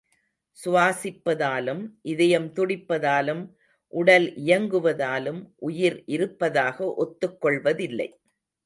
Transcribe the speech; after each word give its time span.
சுவாசிப்பதாலும் 0.57 1.83
இதயம் 2.03 2.49
துடிப்பதாலும் 2.53 3.43
உடல் 3.93 4.27
இயங்குவதாலும் 4.45 5.41
உயிர் 5.59 6.03
இருப்பதாக 6.07 6.93
ஒத்துக் 6.95 7.41
கொள்வதில்லை. 7.41 8.09